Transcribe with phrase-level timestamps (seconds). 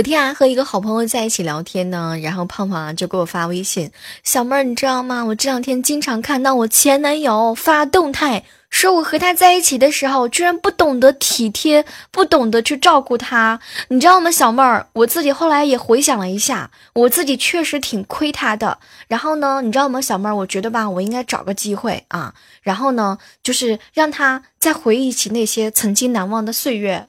[0.00, 3.90] 昨天啊，和一个好朋友在一起聊天呢，然后胖胖啊就给我发微信，
[4.24, 5.22] 小妹儿，你知道吗？
[5.22, 8.42] 我这两天经常看到我前男友发动态。
[8.70, 14.86] 说我和他在一起的时候，居然不懂得体贴，不懂得去照顾他，你知道吗，小妹儿？
[14.94, 18.78] 我自己后来也回想了一下，我自己确实挺亏他的。
[19.06, 20.34] 然后呢，你知道吗，小妹儿？
[20.34, 27.06] 我觉得吧，我应该找个机会啊，然后呢，就是让他再回忆起那些曾经难忘的岁月。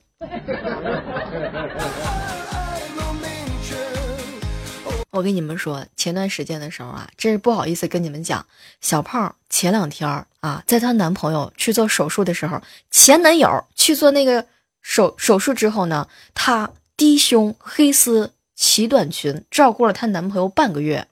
[5.11, 8.45] 我跟你们说，前段时间的时候啊，真是不好意思跟你们讲，
[8.79, 10.07] 小胖前两天
[10.39, 14.45] 啊，在她男朋友去做手术的时候，前男友去做那个
[14.81, 21.05] 手手术之后呢，她低胸黑丝齐短裙照顾了她男朋友半个月。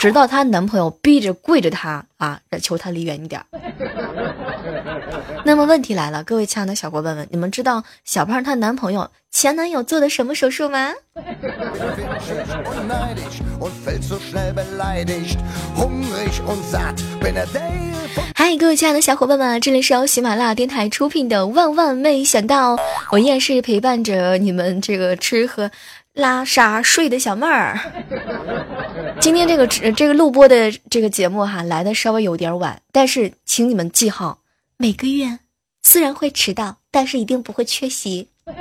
[0.00, 3.40] 直到她男朋友逼着跪着她啊，求她离远一点。
[5.44, 10.92] 那么问题来了，各位亲爱的小伙伴们，你们知道小胖她男朋友前男友做的什么手术吗？
[18.34, 22.76] 嗨，各位亲爱的小伙伴们，这里是由喜马拉雅电台出品的《万万没想到》，
[23.10, 25.70] 我依然是陪伴着你们这个吃喝。
[26.14, 27.76] 拉撒睡的小妹儿，
[29.18, 34.38] 今天这个这个录播的这个节目哈来的稍微有点晚，但是请你们记好，
[34.84, 35.38] 每个月
[35.82, 38.28] 虽然会迟到，但是一定不会缺席。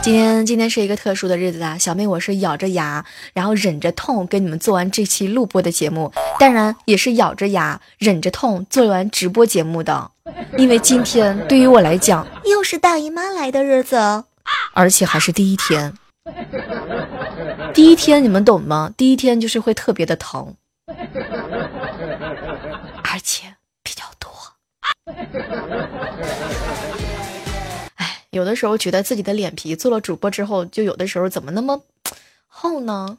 [0.00, 10.12] 今天今天是一个特殊的日子啊，小妹我是咬着牙，然后忍着痛给你们做完这期录播的节目，当然也是咬着牙忍着痛做完直播节目的，
[10.56, 13.96] 因为今天对于我来讲又是大姨妈来的日子。
[14.74, 15.92] 而且还是第一天，
[17.74, 18.92] 第一天你们懂吗？
[18.96, 20.54] 第一天就是会特别的疼，
[23.02, 23.55] 而且。
[27.96, 31.80] 哎，有的时候觉得自己的脸皮做了主播之后，就有的时候怎么那么
[32.46, 33.16] 厚呢？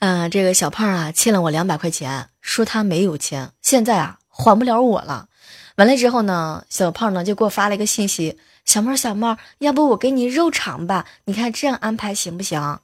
[0.00, 4.18] 嗯， 这个小胖啊，欠了我两百块钱，说他没有钱，现在啊。
[4.34, 5.28] 还不了我了，
[5.76, 11.04] 完了之后呢，小胖呢就给我发了一个信息：“小妹，小妹，要不我给你肉偿吧？
[11.26, 12.78] 你看这样安排行不行？”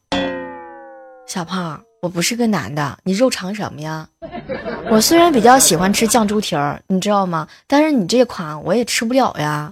[1.27, 4.09] 小胖，我不是个男的，你肉长什么呀？
[4.91, 7.47] 我虽然比较喜欢吃酱猪蹄儿，你知道吗？
[7.67, 9.71] 但是你这款我也吃不了呀。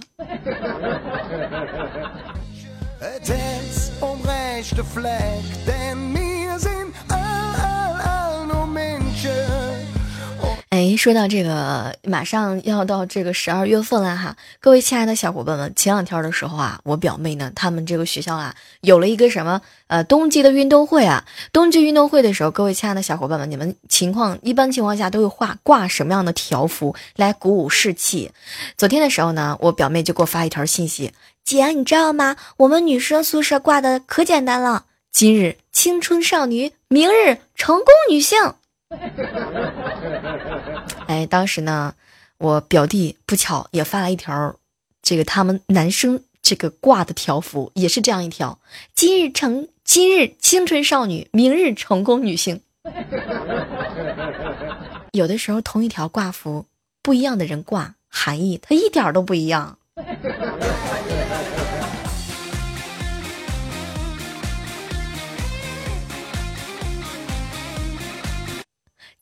[10.77, 28.29] 哎，说到这个，马上要到这个十二月份了哈，各位亲爱的小伙伴们，前两天的时候啊，我表妹呢，他们这个学校啊，有了一个什么呃冬季的运动会啊，冬季运动会的时候，各位亲爱的小伙伴们，你们情况一般情况下都会画挂什么样的条幅来鼓舞士气？
[28.77, 31.11] 昨天的时候呢，我表妹就给我发一条信息，
[31.43, 32.35] 姐，你知道吗？
[32.57, 38.53] 我们女生宿舍挂的可简单了，今日青春少女，明日成功女性。
[41.07, 41.93] 哎，当时呢，
[42.37, 44.55] 我表弟不巧也发了一条，
[45.01, 48.59] 这个他们男生这个挂的条幅也是这样一条：
[48.95, 52.61] 今日成今日青春少女，明日成功女性。
[55.11, 56.65] 有的时候同一条挂幅，
[57.01, 59.77] 不一样的人挂，含义它一点都不一样。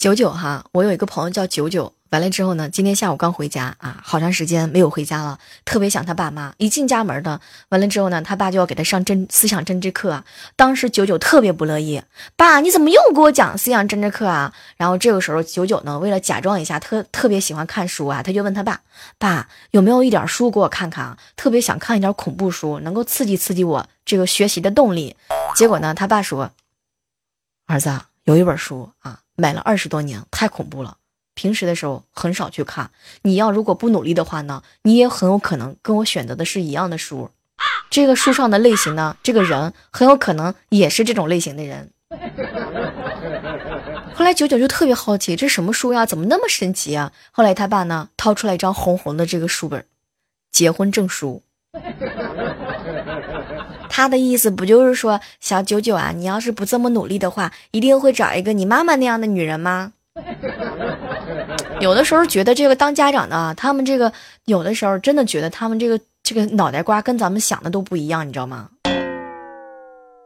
[0.05, 1.91] 九九哈，我有一个朋友叫九九。
[2.11, 6.53] 完了之后呢，今天下午刚回家啊，好长时间没有回家了，特别想他爸妈。
[6.57, 10.23] 一进家门呢，完了之后呢，他爸就要给他上真思想政治课。
[10.55, 12.03] 当时九九特别不乐意，
[12.35, 14.53] 爸，你怎么又给我讲思想政治课啊？
[14.77, 18.81] 然后这个时候，九九呢，为了假装一下特特别喜欢看书啊，他就问他爸，
[19.17, 21.17] 爸有没有一点书给我看看啊？
[21.35, 25.15] 特别想看一点恐怖书，能够刺激刺激我这个学习的动力。
[25.55, 26.51] 结果呢，他爸说，
[27.65, 27.89] 儿子
[28.25, 29.21] 有一本书啊。
[29.35, 30.97] 买了二十多年，太恐怖了。
[31.33, 32.91] 平时的时候很少去看。
[33.23, 37.29] 你要如果不努力的话呢，你也很有可能跟我选择的是一样的书。
[37.89, 41.91] 这个书上的类型呢，这个人很有可能也是这种类型的人。
[44.13, 46.05] 后来九九就特别好奇，这什么书呀？
[46.05, 47.11] 怎么那么神奇啊？
[47.31, 49.85] 后来他爸呢，掏出来一张红红的这个书本，
[50.51, 51.43] 结婚证书。
[53.95, 59.93] 他的意思不就是说，小九九啊，你要是不这么努力的话，一定会找一个你妈妈那样的女人吗？
[61.79, 64.11] 有的时候觉得这个当家长的，他们这个
[64.43, 68.67] 有的时候真的觉得他们这个这个脑袋瓜跟咱们想的都不一样，你知道吗？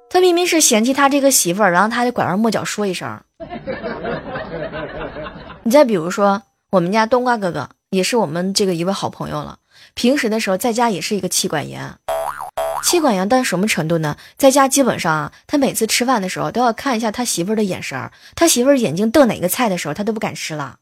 [0.10, 3.22] 他明明是嫌弃他这个媳妇儿，然后他就拐弯抹角说一声。
[5.62, 9.60] 你再比如说，我们家冬瓜哥哥也是我们这个一位好朋友了。
[9.94, 11.94] 平时的时候在家也是一个妻管严，
[12.84, 14.16] 妻管严到什么程度呢？
[14.38, 20.78] 在家基本上啊，他每次吃饭的时候都要看一下他媳妇儿的眼神儿，他媳妇儿眼睛瞪哪个菜的时候，他都不敢吃了。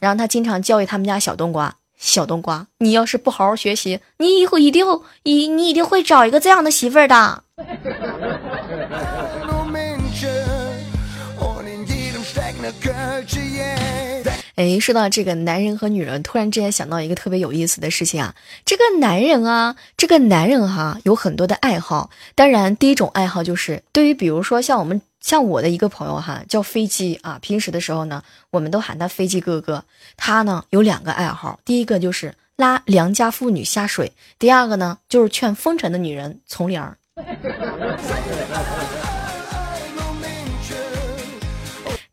[0.00, 1.74] 然后他经常教育他们家小冬瓜。
[2.00, 4.86] 小冬瓜，你要是不好好学习，你以后一定
[5.24, 7.42] 一你一定会找一个这样的媳妇儿的。
[14.58, 18.34] 哎，说到这个男人和女人，突然之间想到一个特别有意思的事情啊。
[18.64, 22.10] 这个男人啊，这个男人哈，有很多的爱好。
[22.34, 25.00] 当然，第一种爱好就是对于比如说像我们。
[25.20, 29.84] 像我的一个朋友哈，叫飞机啊，平时的时候呢，我们都喊他飞机哥哥。
[30.16, 36.96] 他呢有两个爱好，第一个就是拉良家妇女下水，第二个呢就是劝风尘的女人从良。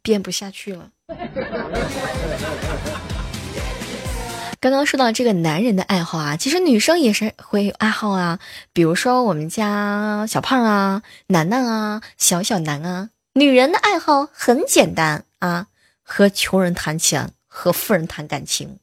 [0.02, 0.90] 编不下去了。
[4.60, 8.40] 刚刚说到这个男人的爱好啊，其实女生也是会有爱好啊。
[8.74, 15.68] 比如说我们家小胖啊、楠楠啊、小小楠啊，女人的爱好很简单啊，
[16.02, 18.80] 和穷人谈钱，和富人谈感情，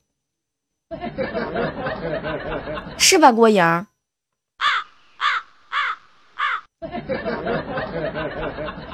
[2.96, 3.86] 是吧，郭莹？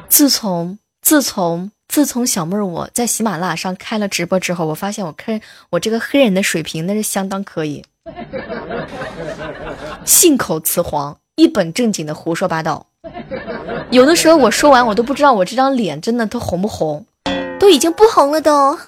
[0.09, 1.71] 自从自从。
[1.89, 5.41] 自从小妹儿我在喜马拉雅上开了直播之后，我发现我看
[5.71, 7.83] 我这个黑人的水平那是相当可以，
[10.05, 12.87] 信口雌黄，一本正经的胡说八道，
[13.91, 17.05] 有的时候我说完我都不知道我这张脸真的都红不红，
[17.59, 18.79] 都已经不红了都。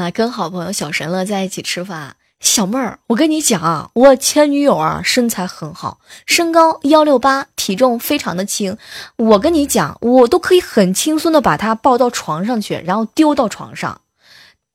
[0.00, 2.16] 啊，跟好朋友小神乐在一起吃饭。
[2.40, 8.76] 小妹儿，我跟你讲啊，我前女友啊，身材很好，身高幺六八，体重非常的轻。
[9.16, 14.00] 我跟你讲，我都可以很轻松的把她抱到床上去，然后丢到床上。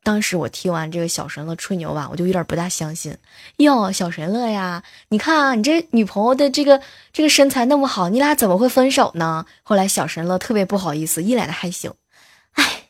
[0.02, 3.18] 当时我听完这个小神乐吹牛吧，我就有点不大相信。
[3.58, 6.80] 哟，小神乐呀，你看啊，你这女朋友的这个
[7.12, 9.46] 这个身材那么好，你俩怎么会分手呢？
[9.64, 11.94] 后来小神乐特别不好意思，一脸的害羞。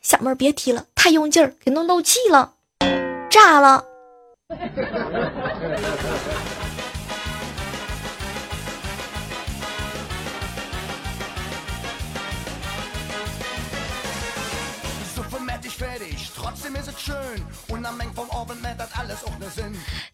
[0.09, 2.53] 小妹儿别提了，太用劲儿，给弄漏气了，
[3.29, 3.83] 炸了。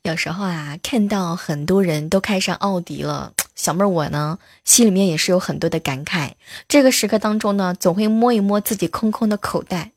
[0.03, 3.33] 有时候啊，看到很多人都开上奥迪了。
[3.55, 6.31] 小妹儿，我呢，心里面也是有很多的感慨。
[6.67, 9.91] 这个时刻当中呢，总会摸一摸自己空空的口袋，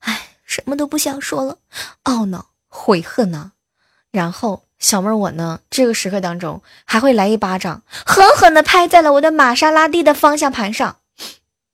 [0.00, 1.58] 唉，什么都不想说了，
[2.04, 3.52] 懊恼、悔恨呢。
[4.10, 10.96] 然后，小妹儿我呢，这个时刻当中还会来一巴掌，狠狠的拍在了我的玛莎拉蒂的方向盘上。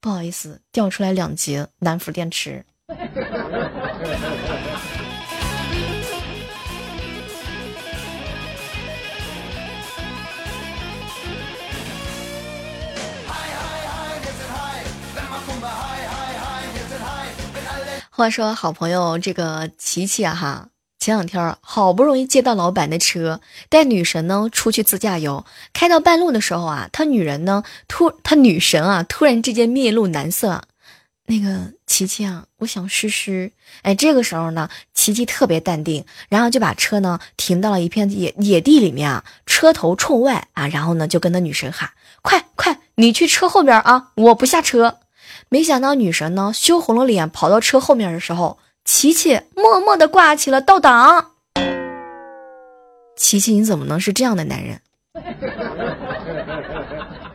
[0.00, 2.66] 不好意思，掉出来两节南孚电池。
[18.10, 20.68] 话说，好朋友这个琪琪啊，哈，
[20.98, 25.44] 前两天好不容易接到老板的车，带女神呢出去自驾游。
[25.74, 30.62] 开到半路的时候啊，他女人呢突，他女神啊突然之间面露难色。
[31.30, 33.52] 那个琪琪啊，我想试试。
[33.82, 41.90] 哎，这个时候呢，琪琪特别淡定，然后就把车呢停到了一片野野地里面啊，车头冲外啊，然后呢就跟那女神喊
[42.22, 45.00] ：“快快，你去车后边啊，我不下车。”
[45.50, 51.32] 没想到女神呢羞红了脸，跑到车后面的时候，琪琪默默的挂起了倒档。
[53.16, 54.80] 琪琪，你怎么能是这样的男人？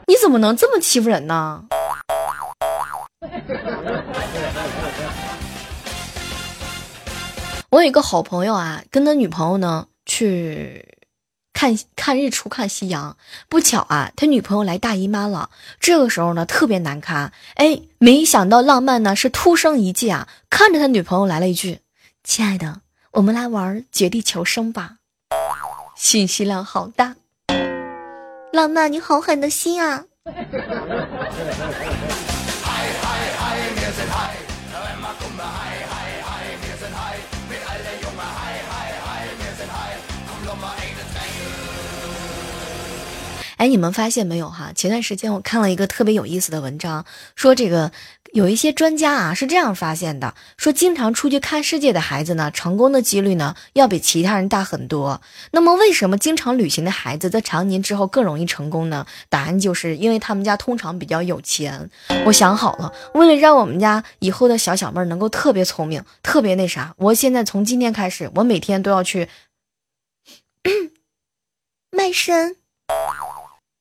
[0.07, 1.65] 你怎么能这么欺负人呢？
[7.73, 10.89] 我有一个好朋友啊，跟他女朋友呢去。
[11.53, 13.17] 看看日出，看夕阳。
[13.49, 15.49] 不巧啊，他女朋友来大姨妈了。
[15.79, 17.31] 这个时候呢，特别难堪。
[17.55, 20.27] 哎，没想到浪漫呢是突生一计啊！
[20.51, 21.79] 看着他女朋友来了一句
[22.23, 24.97] ：“亲爱的，我们来玩绝地求生吧。”
[25.97, 27.15] 信息量好大，
[28.51, 30.05] 浪漫你好狠的心啊！
[43.63, 44.73] 哎，你们发现没有哈？
[44.75, 47.93] 前段时间我看了一个特别有意思的文章，说这个
[48.33, 55.21] 有一些专家啊是这样发现的：说经常出去看世界的孩子呢，成功的几率呢要比其他人大很多。
[55.51, 59.07] 那么为什么经常旅行的孩子在长年之后更容易成功呢？
[59.29, 61.89] 答案就是因为他们家通常比较有钱。
[62.25, 69.29] 我想好了，为了让我们家以后的小小妹能够特别聪明、特别那啥，我现在从今天开始，我每天都要去
[71.91, 72.57] 卖身。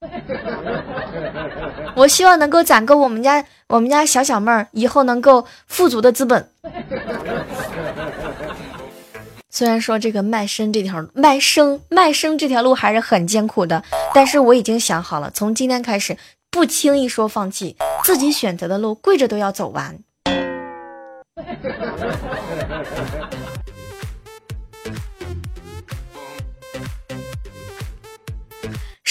[1.95, 6.49] 我希望能够攒够我们家我们家小小妹儿以后能够富足的资本。
[9.49, 13.83] 虽然说这个卖身这条卖生卖身这条路还是很艰苦的，
[14.15, 16.17] 但是我已经想好了，从今天开始
[16.51, 19.99] 不轻易说放弃，自己选择的路跪着都要走完。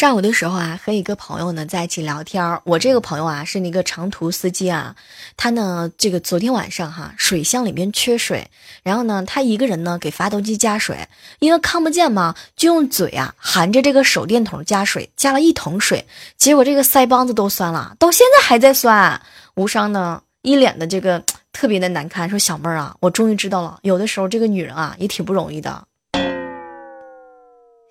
[0.02, 2.60] 上午的时候啊，和一个朋友呢在一起聊天儿。
[2.66, 4.96] 我这个朋友啊是那个长途司机啊，
[5.38, 8.50] 他呢这个昨天晚上哈水箱里面缺水，
[8.82, 19.22] 然后呢他一个人呢给发动机加水，因为看不见嘛，就用嘴啊含着这个手电筒加水，加了一桶水，结果这个腮帮子都酸了，到现在还在酸。
[19.54, 25.84] 无伤呢一脸的这个特别的难堪，说小妹儿啊，我终于知道了，有的时候这个女人啊也挺不容易的。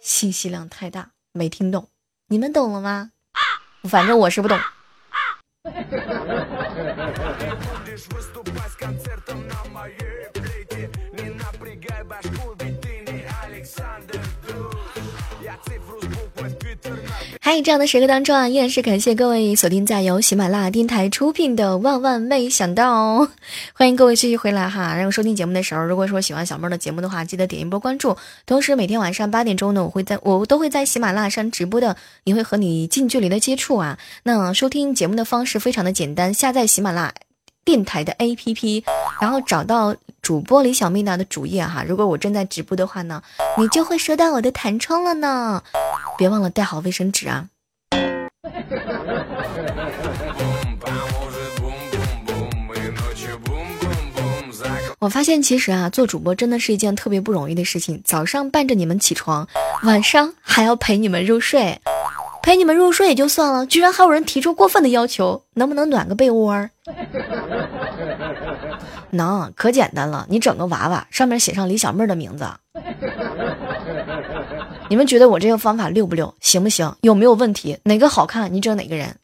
[0.02, 1.86] 信息量太大，没听懂。
[2.32, 3.10] 你们懂了吗？
[3.88, 4.56] 反正我是不懂。
[17.50, 23.18] 在这样的时刻当中啊，依然是感谢各位锁定在由喜马拉雅电台出品的《万万没想到》，
[23.74, 24.94] 欢迎各位继续回来哈。
[24.94, 28.16] 然后收听节目的时候，如果说喜欢小妹的节目的话，记得点一波关注。
[28.46, 33.98] 同时，每天晚上八点钟呢，我会在我都会在喜马拉雅上直播的，也会和你近距离的接触啊。
[34.22, 37.14] 那收听节目的方式非常的简单，下载喜马拉雅。
[37.62, 38.82] 电台的 APP，
[39.20, 41.84] 然后找到主播李小蜜娜的主页哈。
[41.86, 43.22] 如果我正在直播的话呢，
[43.58, 45.62] 你就会收到我的弹窗了呢。
[46.18, 47.48] 别忘了带好卫生纸啊。
[54.98, 58.02] 我发现其实啊，做主播真的是一件特别不容易的事情。
[58.04, 59.48] 早上伴着你们起床，
[59.84, 61.80] 晚上还要陪你们入睡。
[62.42, 66.68] 陪你们入睡也就算了，居然还有人提出过分的要求，能不能暖个被窝？
[69.12, 72.46] 能，可简单了，你整个娃娃，上面写上李小妹的名字。
[74.88, 76.32] 你们觉得我这个方法溜不溜？
[76.40, 76.92] 行不行？
[77.02, 77.78] 有没有问题？
[77.84, 79.14] 哪个好看，你整哪个人。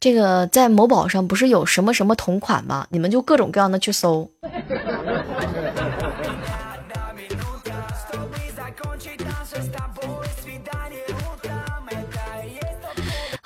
[0.00, 2.86] 这个在某宝上不是有什么什么同款吗？
[2.90, 4.30] 你们就各种各样的去搜。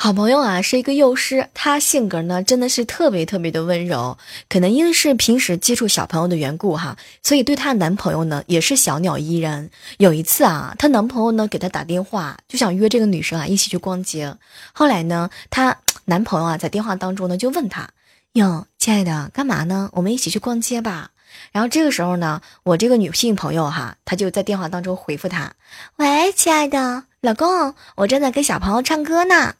[0.02, 4.18] 好朋友啊，是一个幼师，他性格呢真的是特别特别的温柔，
[4.49, 9.71] 可能因为是平时接触小朋友的缘故哈，所以对她男朋友呢也是小鸟依人。
[9.99, 14.35] 有一次啊，她男朋友呢给她打电话，就想约这个女生啊一起去逛街。
[14.73, 17.88] 后来呢，她男朋友啊在电话当中呢就问她
[18.35, 19.88] ：“哟，亲爱的，干嘛呢？
[19.92, 21.11] 我们一起去逛街吧。”
[21.52, 25.52] 然后这个时候呢，我这个女性朋友哈，她就在电话当中回复他
[25.94, 29.54] ：“喂，亲爱的老公，我正在给小朋友唱歌呢。”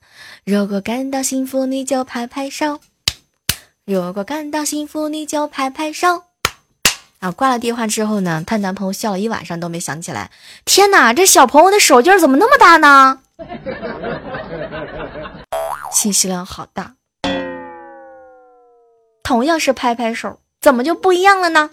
[0.45, 2.81] 如果感到幸福，你就拍拍手；
[3.85, 6.25] 如果感到幸福，你就拍拍手。
[7.21, 10.33] 啊，挂了电话之后呢，她男朋友笑了一晚上都没想起来。
[10.65, 13.21] 天哪，这小朋友的手劲儿怎么那么大呢？
[15.93, 16.95] 信息量好大。
[19.23, 21.71] 同样是拍拍手，怎么就不一样了呢？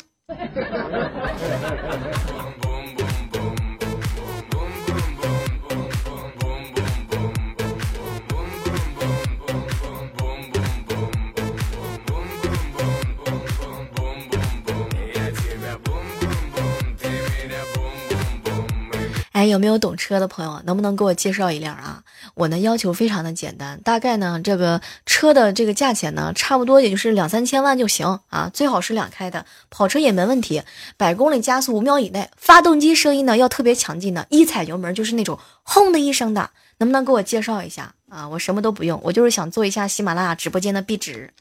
[19.40, 20.62] 哎，有没有懂车的朋友？
[20.66, 22.04] 能不能给我介绍一辆啊？
[22.34, 30.62] 我呢要求非常的简单，大概呢这个车的这个价钱呢，差不多也就是两三千万就行啊，最好是两开的，跑车也没问题，
[30.98, 38.28] 百公里加速五秒以内，发动机声音呢要特别强劲的，一踩油门就是那种轰的一声的，能不能给我介绍一下啊？
[38.28, 41.34] 我什么都不用，我就是想做一下喜马拉雅直播间的壁纸。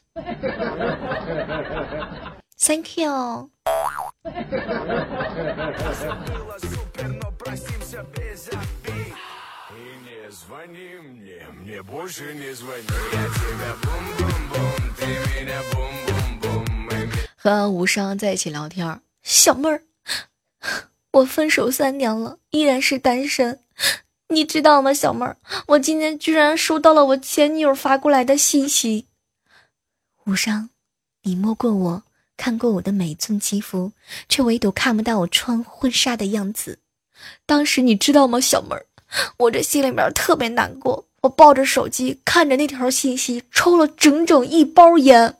[2.57, 3.49] Thank you。
[17.35, 19.83] 和无伤在一起聊天，小妹儿，
[21.11, 23.59] 我分手三年了，依然是单身，
[24.27, 25.37] 你知道吗，小妹儿？
[25.67, 29.07] 我今天居然收到了我前女友发过来的信息。
[30.25, 30.69] 无伤，
[31.23, 32.03] 你摸过我，
[32.37, 33.93] 看过我的每寸肌肤，
[34.27, 36.79] 却唯独看不到我穿婚纱的样子。
[37.45, 38.85] 当时你知道吗，小妹儿？
[39.37, 45.35] 我这心里面特别难过，我抱着手机看着那条信息，抽了整整一包烟。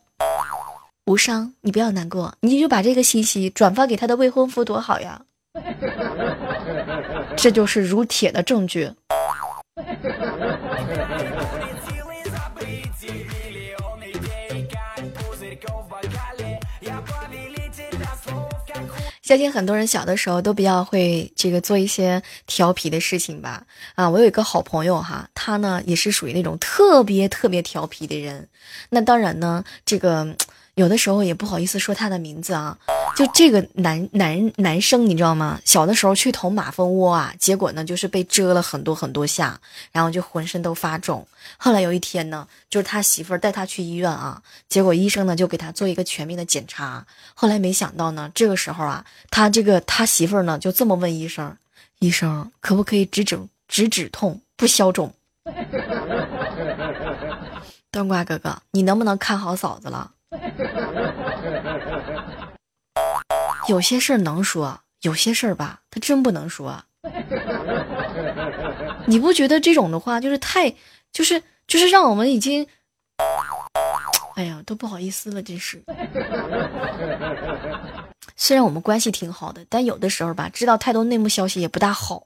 [1.05, 5.21] 无伤，你不要难过，你就把这个信息转发给他的未婚夫，多好呀！
[7.36, 8.91] 这就是如铁的证据。
[19.29, 23.63] 相信很多人小的时候都比较会这个做一些调皮的事情吧？
[23.93, 28.50] 啊，我有一个好朋友哈，他呢也是属于那种特别特别调皮的人。
[28.89, 30.36] 那当然呢，这个。
[30.79, 32.77] 有的时候也不好意思说他的名字啊，
[33.13, 35.59] 就这个男男男生，你知道吗？
[35.65, 39.59] 小的时候去捅马蜂窝啊，结果呢就是被蛰了很多很多下，
[39.91, 41.27] 然后就浑身都发肿。
[41.57, 47.05] 后来有一天呢，就是他媳妇儿带他去医院啊，结果医生呢就给他做一个全面的检查。
[47.33, 51.53] 后来没想到呢，这个时候啊，他这个他媳妇儿呢就这么问医生
[52.00, 55.13] ：“医生可不可以止止止止痛不消肿？”
[57.91, 60.12] 冬瓜哥哥，你能不能看好嫂子了？
[63.67, 66.83] 有些事儿能说，有些事儿吧，他真不能说。
[69.05, 70.74] 你不觉得这种的话，就是太，
[71.12, 72.67] 就是就是让我们已经，
[74.36, 75.81] 哎呀，都不好意思了，真是。
[78.35, 82.25] 虽然我们关系挺好的，但有的时候吧，知道太多内幕消息也不大好。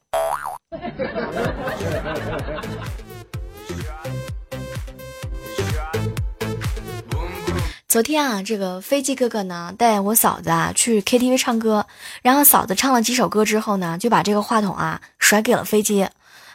[7.93, 11.85] 昨天啊，这个飞机哥哥呢带我嫂子啊去 KTV 唱歌，
[12.23, 16.09] 然后嫂子唱了几首歌之后呢，就把这个话筒啊甩给了飞机，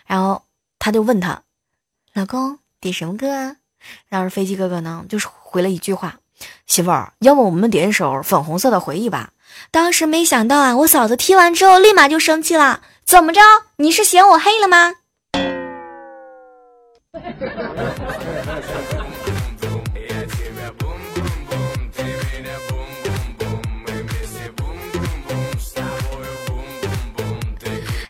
[0.04, 0.42] 然后
[0.80, 1.40] 他就问他，
[2.12, 3.54] 老公点什么歌啊？
[4.08, 6.18] 然后飞机哥哥呢就是回了一句话，
[6.66, 9.30] 媳妇儿，要不我们点一首粉红色的回忆吧？
[9.70, 13.40] 当时没想到啊，我嫂子听完之后立马就生气了，怎么着？
[13.76, 14.92] 你是嫌我黑了吗？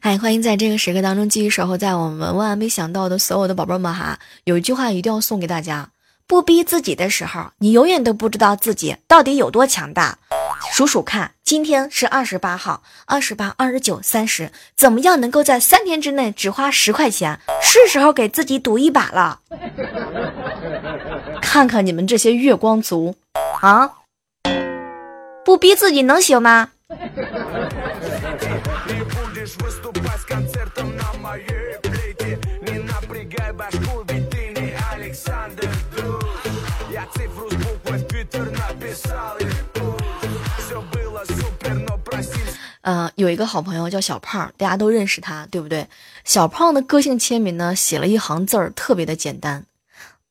[0.08, 4.18] 哎，欢迎在这个时刻当中继续守候在我们万万没想到的所有的宝贝们哈！
[4.44, 5.90] 有一句话一定要送给大家：
[6.26, 10.16] 不逼自己的时候，你永远都不知道自己到底有多强大。
[10.72, 17.38] 数数看，今天是二十八号，二十八、二十九、三十，怎么样能够在三天之内只花十块钱？
[17.60, 19.40] 是时候给自己赌一把了。
[21.42, 23.14] 看看你们这些月光族
[23.60, 23.90] 啊，
[25.44, 26.70] 不逼自己能行吗？
[42.90, 45.86] 嗯，有一个好朋友叫小胖，大家都认识他，对不对？
[46.24, 49.62] 小胖的个性签名呢，写了一行字儿，特别的简单：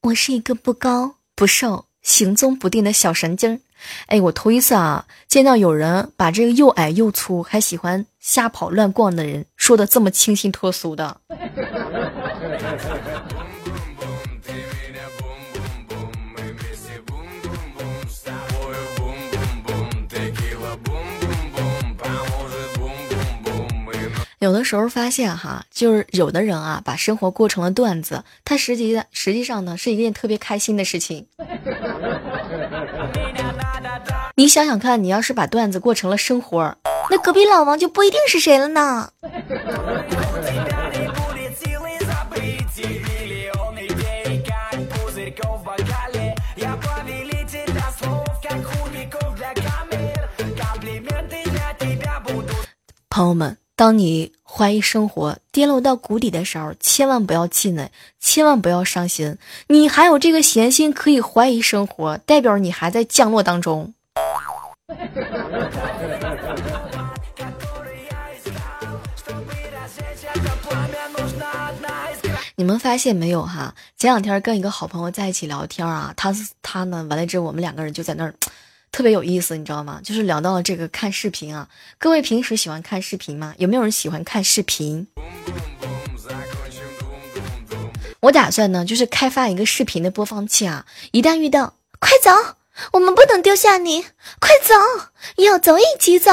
[0.02, 3.62] 我是一个不高不瘦、行踪不定的小神经。
[4.08, 11.15] 哎，我头一次啊见到有人把这个又矮又粗还喜欢瞎跑乱逛的人说的这么清新脱俗的。
[24.39, 31.26] 有的时候发现哈，就是有的人啊，把生活过成了段子，他实际实际上呢是一件特别开心的事情。
[34.36, 36.78] 你想想看，你要是把段子过成了生活，
[37.10, 39.10] 那隔壁老王就不一定是谁了呢。
[53.10, 59.38] 朋友们，当你怀疑生活跌落到谷底的时候，千万不要气馁，千万不要伤心。
[59.68, 63.94] 你还有这个闲心可以怀疑生活，代表你还在降落当中。
[72.56, 73.76] 你们发现没有哈？
[73.96, 78.34] 前两天跟一个好朋友在一起聊天啊，他他呢完了之后，我们两个人就在那儿，
[78.91, 80.00] 特别有意思，你知道吗？
[80.04, 81.67] 就是聊到了这个看视频啊。
[81.97, 83.54] 各位平时喜欢看视频吗？
[83.58, 85.08] 有没有人喜欢看视频？
[88.21, 90.86] 我打算呢，就是开发一个视频的播放器啊。
[91.12, 92.32] 一旦遇到，快走。
[92.93, 94.04] 我们不能丢下你，
[94.39, 94.76] 快走，
[95.38, 96.32] 要走一起走，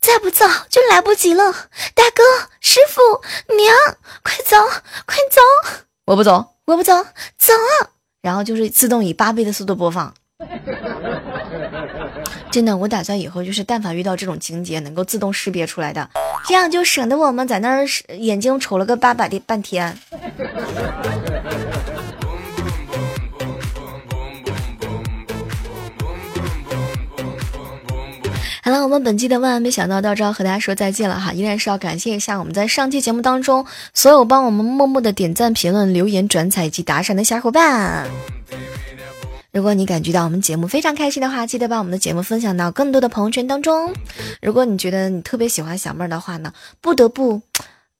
[0.00, 1.52] 再不走就来不及了。
[1.94, 2.24] 大哥、
[2.60, 3.00] 师傅、
[3.54, 3.72] 娘，
[4.24, 4.56] 快走，
[5.06, 5.40] 快走！
[6.06, 6.92] 我不走，我不走，
[7.38, 7.52] 走！
[8.20, 10.12] 然后就是自动以八倍的速度播放。
[12.56, 16.08] 真的，我打算以后就是，但凡遇到这种情节，能够自动识别出来的，
[16.48, 17.84] 这样就省得我们在那儿
[18.16, 19.94] 眼睛瞅了个八百的半天。
[28.62, 38.06] 好了，我们本期的万万没想到到这要和大家说再见了哈，依然是要感谢一下我们在上期节目当中所有帮我们默默的点赞、评论、留言、转采以及打赏的小伙伴。
[39.56, 43.90] 如果你感觉到我们节目非常开心的话，记得把我们的节目分享到更多的朋友圈当中。
[44.42, 47.40] 如果你觉得你特别喜欢小妹儿的话呢，不得不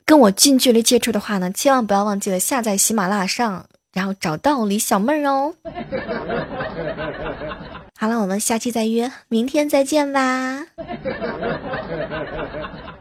[0.05, 3.65] 跟我近距离接触的话呢，千万不要忘记了下载喜马拉雅上，
[3.95, 5.55] 然后找到李小妹儿哦。
[7.99, 10.67] 好了，我们下期再约，明天再见吧。